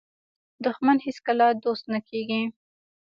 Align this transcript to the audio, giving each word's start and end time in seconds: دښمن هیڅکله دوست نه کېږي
دښمن 0.63 0.97
هیڅکله 1.05 1.45
دوست 1.63 1.85
نه 1.93 1.99
کېږي 2.09 2.41